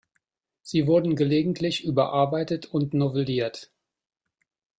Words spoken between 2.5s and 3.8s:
und novelliert.